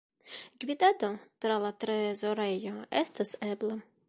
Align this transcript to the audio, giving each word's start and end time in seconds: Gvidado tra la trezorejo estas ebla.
Gvidado 0.63 1.11
tra 1.45 1.59
la 1.67 1.71
trezorejo 1.85 2.75
estas 3.05 3.41
ebla. 3.55 3.79